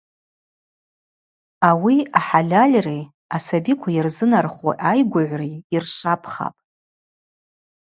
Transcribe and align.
Ауи 1.69 1.95
ахӏальальри 2.17 2.99
асабиква 3.35 3.89
йырзынарху 3.95 4.71
айгвыгӏври 4.89 5.51
йыршвапхапӏ. 5.73 6.57